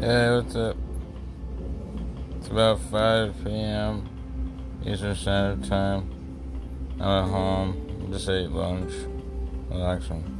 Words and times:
Hey, 0.00 0.30
what's 0.30 0.54
up? 0.54 0.76
Uh, 0.76 2.36
it's 2.36 2.46
about 2.46 2.78
5 2.78 3.34
p.m. 3.42 4.08
Eastern 4.86 5.16
Standard 5.16 5.68
Time. 5.68 6.08
I'm 7.00 7.24
at 7.24 7.28
home. 7.28 8.08
Just 8.12 8.28
ate 8.28 8.48
lunch. 8.48 8.92
Relaxing. 9.68 10.37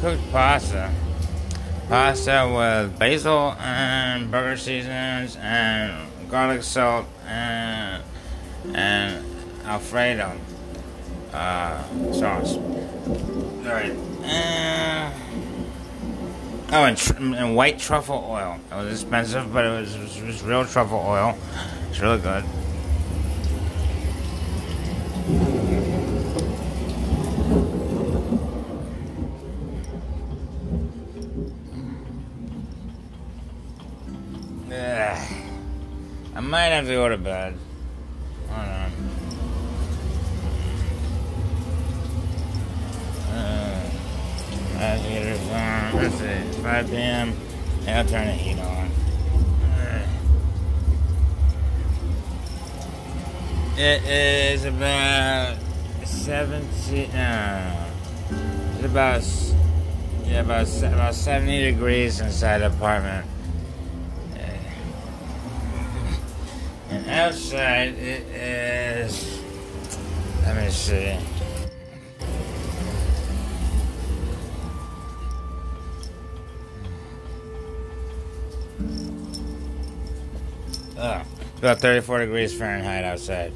Cooked 0.00 0.30
pasta. 0.30 0.92
Pasta 1.88 2.52
with 2.54 2.98
basil 2.98 3.56
and 3.58 4.30
burger 4.30 4.56
seasonings 4.56 5.36
and 5.40 6.08
garlic 6.30 6.62
salt 6.62 7.06
and, 7.26 8.02
and 8.74 9.24
Alfredo 9.64 10.38
uh, 11.32 11.82
sauce. 12.12 12.56
Alright. 12.56 13.92
Uh, 14.22 15.10
oh, 16.72 16.84
and, 16.84 16.96
tr- 16.96 17.16
and 17.16 17.56
white 17.56 17.78
truffle 17.78 18.26
oil. 18.28 18.60
It 18.70 18.74
was 18.74 19.02
expensive, 19.02 19.52
but 19.52 19.64
it 19.64 19.80
was, 19.80 19.94
it 19.94 20.00
was, 20.00 20.16
it 20.16 20.26
was 20.26 20.42
real 20.42 20.64
truffle 20.64 20.98
oil. 21.04 21.36
It's 21.90 22.00
really 22.00 22.20
good. 22.20 22.44
Have 36.78 36.86
to 36.86 36.92
go 36.92 37.08
to 37.08 37.18
bed. 37.18 37.58
Hold 38.50 38.68
on. 38.68 38.92
Uh. 43.34 43.90
Let's 45.94 46.14
see. 46.14 46.62
5 46.62 46.90
p.m. 46.90 47.36
Yeah, 47.84 47.98
I'll 47.98 48.04
turn 48.04 48.26
the 48.28 48.32
heat 48.32 48.60
on. 48.60 48.90
It 53.76 54.04
is 54.04 54.64
about 54.64 55.56
17. 56.04 57.10
No. 57.12 57.86
It's 58.76 58.84
about. 58.84 59.24
Yeah, 60.26 60.40
about, 60.40 60.68
about 60.82 61.14
70 61.14 61.72
degrees 61.72 62.20
inside 62.20 62.58
the 62.58 62.66
apartment. 62.66 63.26
And 66.90 67.06
outside 67.10 67.94
it 67.98 68.26
is. 68.28 69.42
Let 70.42 70.56
me 70.56 70.70
see. 70.70 71.18
Oh, 80.96 81.22
it's 81.50 81.58
about 81.58 81.78
34 81.80 82.20
degrees 82.20 82.54
Fahrenheit 82.56 83.04
outside. 83.04 83.52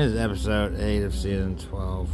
Is 0.00 0.16
episode 0.16 0.80
8 0.80 1.02
of 1.02 1.14
season 1.14 1.58
12. 1.58 2.08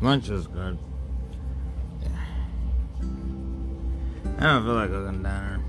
Lunch 0.00 0.28
was 0.28 0.48
good. 0.48 0.78
I 4.38 4.42
don't 4.42 4.64
feel 4.64 4.74
like 4.74 4.90
cooking 4.90 5.22
dinner. 5.22 5.60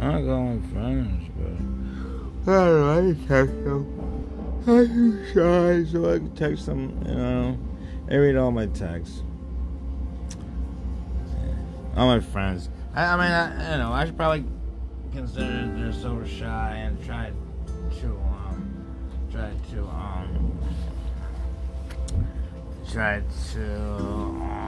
I'll 0.00 0.24
go 0.24 0.42
with 0.44 0.72
friends, 0.72 1.30
but 1.36 2.52
I 2.52 2.56
don't 2.56 2.80
know, 2.80 3.10
I 3.10 3.26
text 3.28 3.64
them. 3.64 4.64
I'm 4.66 4.88
too 4.88 5.26
shy, 5.26 5.92
so 5.92 6.14
I 6.14 6.18
can 6.18 6.34
text 6.34 6.66
them, 6.66 7.02
you 7.06 7.14
know. 7.14 7.69
I 8.10 8.14
read 8.16 8.36
all 8.36 8.50
my 8.50 8.66
texts. 8.66 9.22
All 11.96 12.06
my 12.06 12.18
friends. 12.20 12.68
I, 12.94 13.04
I 13.04 13.16
mean, 13.16 13.30
I, 13.30 13.72
you 13.72 13.78
know, 13.78 13.92
I 13.92 14.04
should 14.04 14.16
probably 14.16 14.44
consider 15.12 15.70
they're 15.76 15.92
so 15.92 16.24
shy 16.24 16.76
and 16.76 17.00
try 17.04 17.30
to, 18.00 18.06
um, 18.08 18.86
try 19.30 19.52
to, 19.72 19.82
um, 19.88 20.58
try 22.90 23.22
to, 23.52 23.64
Uh, 23.64 24.59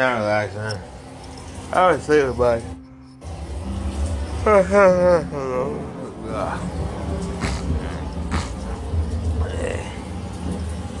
kind 0.00 0.16
of 0.16 0.24
relaxing. 0.24 0.80
I 1.74 1.92
was 1.92 2.06
thinking 2.06 2.30
about 2.30 2.62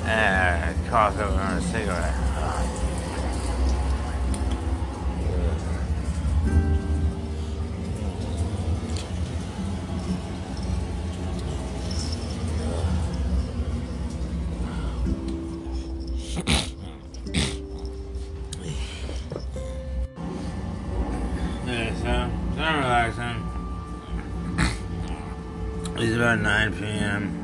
uh, 0.04 0.74
cough 0.90 1.18
over 1.18 1.40
on 1.40 1.56
a 1.56 1.62
cigarette. 1.62 2.29
9 26.36 26.72
p.m. 26.74 27.39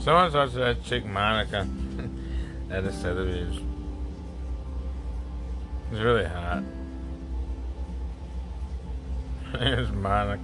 Someone 0.00 0.32
talked 0.32 0.52
to 0.52 0.58
that 0.60 0.82
chick 0.82 1.04
Monica 1.04 1.68
at 2.70 2.84
the 2.84 2.90
Sotheby's. 2.90 3.60
It's 5.92 6.00
really 6.00 6.24
hot. 6.24 6.62
It's 9.52 9.90
Monica. 9.90 10.40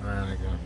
Monica. 0.00 0.58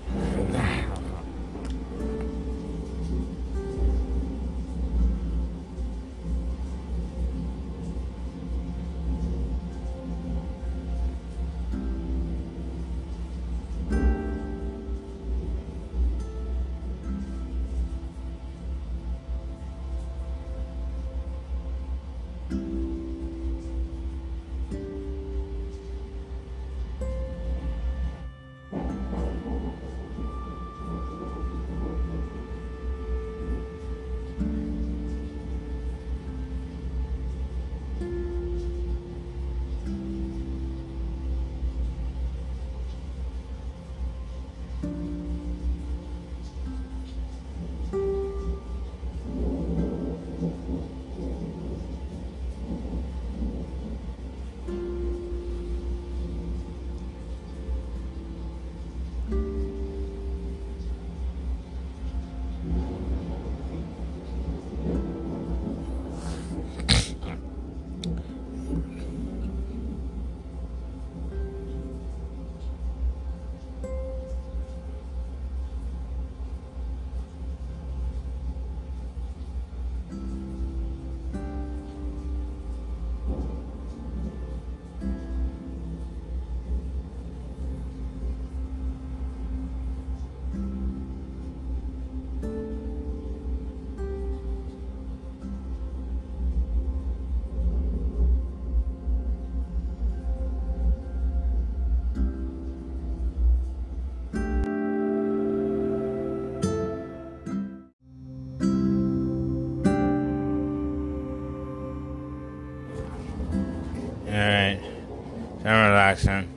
Accent. 116.16 116.48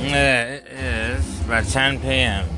Yeah, 0.00 0.54
it 0.54 0.66
is 0.66 1.40
about 1.42 1.64
10 1.64 2.00
p.m. 2.00 2.48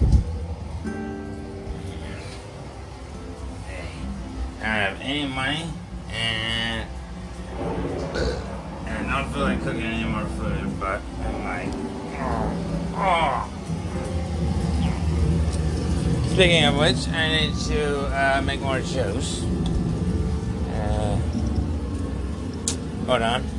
I 4.59 4.65
don't 4.65 4.73
have 4.73 5.01
any 5.03 5.27
money, 5.29 5.65
and 6.11 6.89
and 8.87 9.11
I 9.11 9.23
don't 9.23 9.33
feel 9.33 9.43
like 9.43 9.63
cooking 9.63 9.83
any 9.83 10.09
more 10.09 10.25
food, 10.25 10.81
but 10.81 11.03
I'm 11.23 11.45
like, 11.45 11.69
oh, 12.95 12.95
oh. 12.97 13.56
Speaking 16.37 16.65
of 16.65 16.77
which, 16.77 17.09
I 17.09 17.29
need 17.29 17.55
to 17.69 17.99
uh, 18.09 18.43
make 18.45 18.61
more 18.61 18.79
juice. 18.81 19.43
Uh, 20.69 21.17
hold 23.07 23.23
on. 23.23 23.56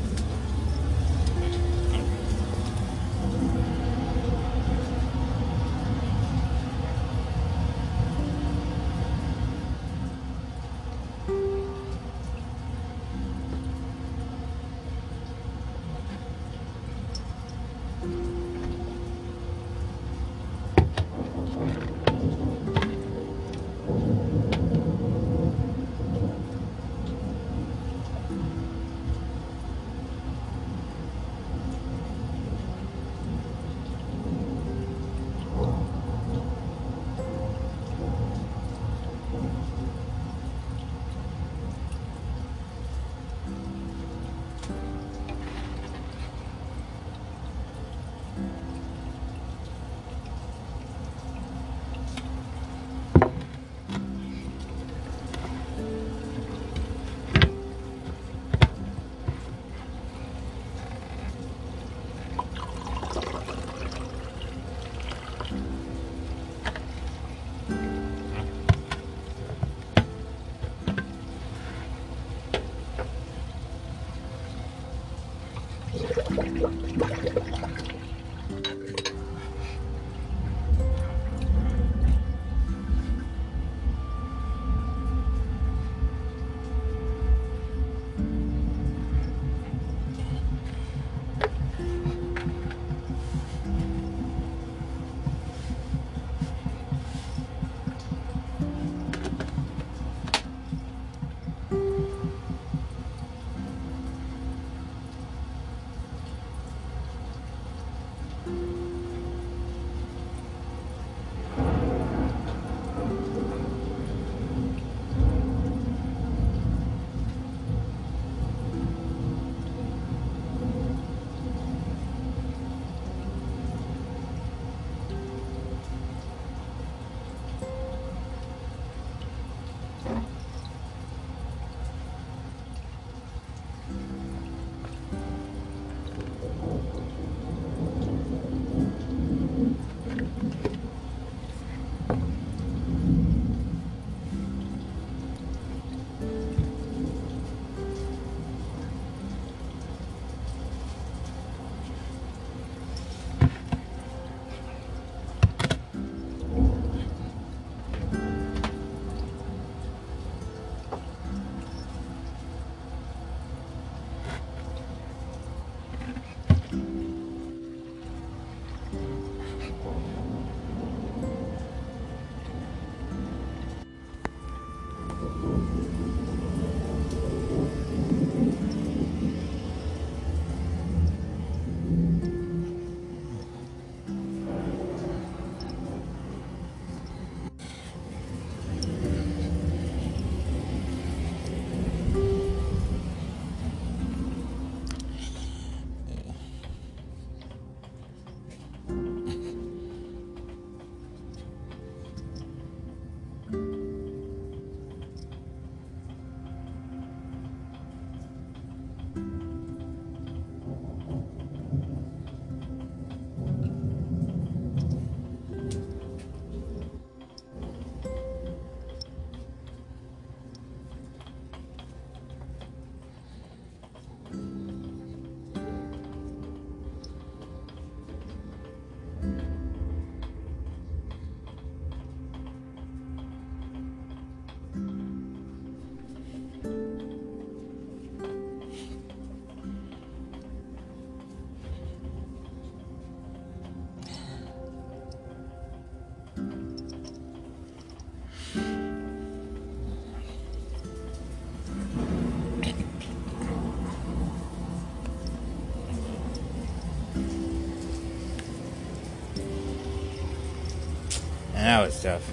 Stuff. 261.97 262.31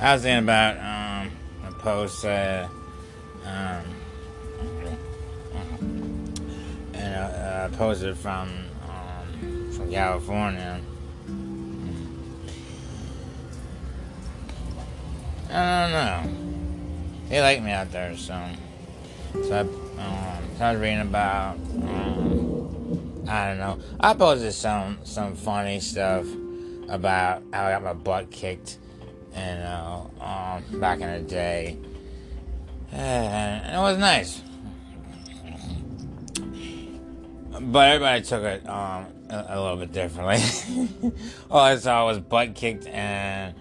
I 0.00 0.14
was 0.14 0.22
thinking 0.22 0.42
about 0.42 0.76
um, 0.78 1.30
a 1.64 1.72
post, 1.78 2.24
um, 2.24 2.70
and 6.92 7.14
uh, 7.14 7.18
uh, 7.18 7.68
posted 7.76 8.16
from 8.16 8.50
um, 8.88 9.72
from 9.72 9.90
California. 9.92 10.80
I 15.50 15.82
don't 15.82 15.92
know. 15.92 17.28
They 17.28 17.40
like 17.40 17.62
me 17.62 17.70
out 17.70 17.92
there, 17.92 18.16
so 18.16 18.44
so 19.34 19.54
I, 19.54 19.60
um, 19.60 20.44
so 20.58 20.64
I 20.64 20.72
was 20.72 20.80
reading 20.80 21.00
about. 21.00 21.54
Um, 21.54 23.22
I 23.28 23.48
don't 23.48 23.58
know. 23.58 23.78
I 24.00 24.14
posted 24.14 24.52
some 24.52 24.98
some 25.04 25.36
funny 25.36 25.78
stuff 25.78 26.26
about 26.88 27.42
how 27.52 27.66
I 27.66 27.72
got 27.72 27.82
my 27.82 27.92
butt 27.92 28.30
kicked, 28.30 28.78
you 29.34 29.40
know, 29.40 30.10
um, 30.20 30.80
back 30.80 31.00
in 31.00 31.10
the 31.10 31.28
day, 31.28 31.78
and 32.92 33.74
it 33.74 33.78
was 33.78 33.98
nice. 33.98 34.42
But 37.60 37.88
everybody 37.88 38.22
took 38.22 38.42
it 38.42 38.68
um, 38.68 39.06
a, 39.30 39.46
a, 39.50 39.60
little 39.60 39.76
bit 39.76 39.92
differently. 39.92 41.12
All 41.50 41.60
I 41.60 41.76
saw 41.76 42.06
was 42.06 42.18
butt 42.18 42.54
kicked, 42.54 42.86
and 42.86 43.54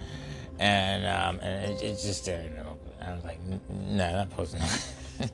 and 0.59 1.05
um, 1.05 1.39
and 1.41 1.71
it, 1.71 1.83
it 1.83 1.99
just 2.01 2.25
didn't. 2.25 2.57
I 3.01 3.13
was 3.13 3.23
like, 3.23 3.39
no, 3.69 4.27
not. 4.35 4.89